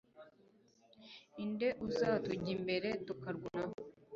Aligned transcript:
inde 1.43 1.67
uzatujya 1.85 2.49
imbere 2.57 2.89
tukarwana 3.05 3.75